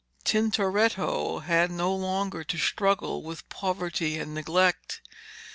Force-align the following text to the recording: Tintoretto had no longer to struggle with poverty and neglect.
Tintoretto 0.23 1.41
had 1.43 1.69
no 1.69 1.93
longer 1.93 2.43
to 2.43 2.57
struggle 2.57 3.21
with 3.21 3.47
poverty 3.49 4.17
and 4.17 4.33
neglect. 4.33 4.99